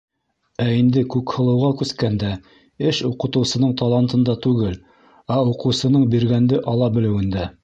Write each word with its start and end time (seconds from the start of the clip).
Ә 0.61 0.65
инде 0.77 1.01
Күкһылыуға 1.15 1.69
күскәндә, 1.81 2.31
эш 2.93 3.03
уҡытыусының 3.11 3.77
талантында 3.83 4.37
түгел, 4.47 4.75
уҡыусының 5.53 6.09
биргәнде 6.17 6.65
ала 6.75 6.95
белеүендә. 6.99 7.51